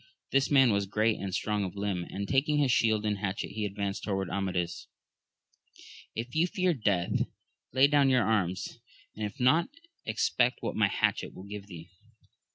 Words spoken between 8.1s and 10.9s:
arms, if not, expect what my